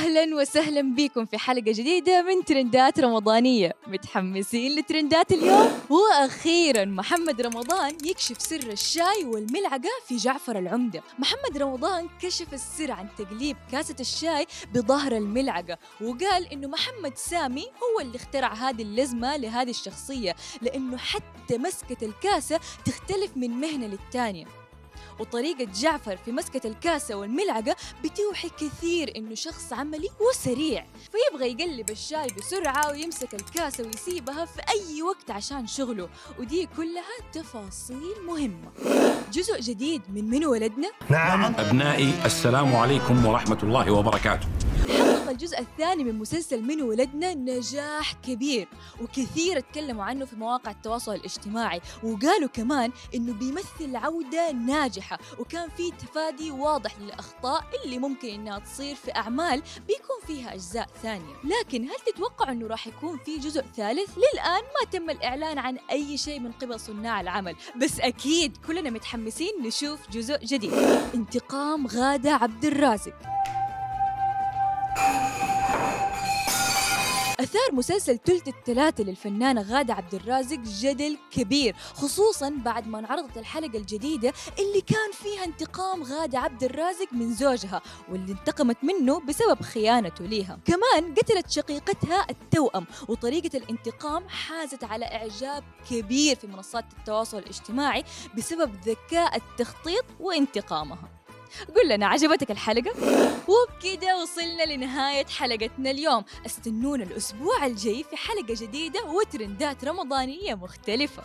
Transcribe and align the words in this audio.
أهلا 0.00 0.36
وسهلا 0.36 0.94
بكم 0.94 1.26
في 1.26 1.38
حلقة 1.38 1.72
جديدة 1.72 2.22
من 2.22 2.44
ترندات 2.44 3.00
رمضانية. 3.00 3.72
متحمسين 3.86 4.78
لترندات 4.78 5.32
اليوم؟ 5.32 5.80
وأخيرا 5.90 6.84
محمد 6.84 7.40
رمضان 7.40 7.96
يكشف 8.04 8.42
سر 8.42 8.72
الشاي 8.72 9.24
والملعقة 9.24 9.90
في 10.08 10.16
جعفر 10.16 10.58
العمدة. 10.58 11.02
محمد 11.18 11.58
رمضان 11.58 12.08
كشف 12.22 12.54
السر 12.54 12.92
عن 12.92 13.08
تقليب 13.18 13.56
كاسة 13.72 13.96
الشاي 14.00 14.46
بظهر 14.74 15.12
الملعقة 15.12 15.78
وقال 16.00 16.52
إنه 16.52 16.68
محمد 16.68 17.16
سامي 17.16 17.64
هو 17.64 18.00
اللي 18.00 18.16
اخترع 18.16 18.52
هذه 18.52 18.82
اللزمة 18.82 19.36
لهذه 19.36 19.70
الشخصية 19.70 20.36
لأنه 20.62 20.96
حتى 20.96 21.58
مسكة 21.58 22.04
الكاسة 22.06 22.60
تختلف 22.84 23.36
من 23.36 23.50
مهنة 23.50 23.86
للتانية. 23.86 24.59
وطريقة 25.20 25.64
جعفر 25.64 26.16
في 26.16 26.32
مسكة 26.32 26.68
الكاسة 26.68 27.14
والملعقة 27.14 27.76
بتوحي 28.04 28.48
كثير 28.48 29.12
إنه 29.16 29.34
شخص 29.34 29.72
عملي 29.72 30.08
وسريع. 30.30 30.86
فيبغى 31.12 31.52
يقلب 31.52 31.90
الشاي 31.90 32.26
بسرعة 32.38 32.90
ويمسك 32.90 33.34
الكاسة 33.34 33.84
ويسيبها 33.84 34.44
في 34.44 34.60
أي 34.68 35.02
وقت 35.02 35.30
عشان 35.30 35.66
شغله 35.66 36.08
ودي 36.38 36.68
كلها 36.76 37.32
تفاصيل 37.32 38.14
مهمة. 38.26 38.70
جزء 39.32 39.60
جديد 39.60 40.02
من 40.08 40.30
من 40.30 40.44
ولدنا؟ 40.44 40.90
نعم. 41.08 41.54
أبنائي 41.58 42.12
السلام 42.24 42.76
عليكم 42.76 43.26
ورحمة 43.26 43.58
الله 43.62 43.90
وبركاته. 43.90 44.48
الجزء 45.40 45.60
الثاني 45.60 46.04
من 46.04 46.18
مسلسل 46.18 46.62
من 46.62 46.82
ولدنا 46.82 47.34
نجاح 47.34 48.12
كبير. 48.12 48.68
وكثير 49.02 49.60
تكلموا 49.60 50.04
عنه 50.04 50.24
في 50.24 50.36
مواقع 50.36 50.70
التواصل 50.70 51.14
الاجتماعي. 51.14 51.80
وقالوا 52.02 52.48
كمان 52.48 52.92
إنه 53.14 53.32
بيمثل 53.32 53.96
عودة 53.96 54.50
ناجحة. 54.52 55.18
وكان 55.38 55.68
في 55.76 55.90
تفادي 55.90 56.50
واضح 56.50 56.98
للأخطاء 56.98 57.64
اللي 57.84 57.98
ممكن 57.98 58.28
إنها 58.28 58.58
تصير 58.58 58.94
في 58.94 59.16
أعمال 59.16 59.62
بيكون 59.88 60.20
فيها 60.26 60.54
أجزاء 60.54 60.86
ثانية. 61.02 61.34
لكن 61.44 61.84
هل 61.84 61.96
تتوقع 62.06 62.52
إنه 62.52 62.66
راح 62.66 62.86
يكون 62.86 63.18
في 63.18 63.38
جزء 63.38 63.64
ثالث؟ 63.76 64.10
للآن 64.18 64.62
ما 64.62 64.90
تم 64.92 65.10
الإعلان 65.10 65.58
عن 65.58 65.78
أي 65.90 66.18
شيء 66.18 66.40
من 66.40 66.52
قبل 66.52 66.80
صناع 66.80 67.20
العمل. 67.20 67.56
بس 67.82 68.00
أكيد 68.00 68.56
كلنا 68.66 68.90
متحمسين 68.90 69.52
نشوف 69.62 70.10
جزء 70.10 70.38
جديد. 70.44 70.72
انتقام 71.14 71.86
غادة 71.86 72.30
عبد 72.30 72.64
الرازق. 72.64 73.14
أثار 77.40 77.72
مسلسل 77.72 78.18
تلت 78.18 78.48
الثلاثة 78.48 79.04
للفنانة 79.04 79.62
غادة 79.62 79.94
عبد 79.94 80.14
الرازق 80.14 80.58
جدل 80.58 81.18
كبير 81.30 81.76
خصوصا 81.94 82.50
بعد 82.64 82.88
ما 82.88 82.98
انعرضت 82.98 83.36
الحلقة 83.36 83.78
الجديدة 83.78 84.32
اللي 84.58 84.80
كان 84.80 85.12
فيها 85.12 85.44
انتقام 85.44 86.02
غادة 86.02 86.38
عبد 86.38 86.64
الرازق 86.64 87.12
من 87.12 87.34
زوجها 87.34 87.82
واللي 88.08 88.32
انتقمت 88.32 88.76
منه 88.82 89.20
بسبب 89.20 89.62
خيانته 89.62 90.24
ليها. 90.24 90.58
كمان 90.64 91.14
قتلت 91.14 91.50
شقيقتها 91.50 92.26
التوأم 92.30 92.86
وطريقة 93.08 93.56
الانتقام 93.56 94.28
حازت 94.28 94.84
على 94.84 95.04
إعجاب 95.04 95.64
كبير 95.90 96.36
في 96.36 96.46
منصات 96.46 96.84
التواصل 96.98 97.38
الاجتماعي 97.38 98.04
بسبب 98.36 98.74
ذكاء 98.86 99.36
التخطيط 99.36 100.04
وانتقامها. 100.20 101.19
قل 101.76 101.88
لنا 101.88 102.06
عجبتك 102.06 102.50
الحلقة؟ 102.50 102.90
وبكده 103.48 104.22
وصلنا 104.22 104.62
لنهاية 104.74 105.26
حلقتنا 105.26 105.90
اليوم 105.90 106.24
أستنونا 106.46 107.04
الأسبوع 107.04 107.66
الجاي 107.66 108.04
في 108.10 108.16
حلقة 108.16 108.54
جديدة 108.54 109.04
وترندات 109.04 109.84
رمضانية 109.84 110.54
مختلفة 110.54 111.22